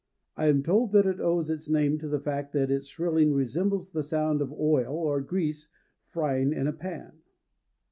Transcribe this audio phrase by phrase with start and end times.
[0.35, 3.91] I am told that it owes its name to the fact that its shrilling resembles
[3.91, 5.69] the sound of oil or grease
[6.07, 7.19] frying in a pan.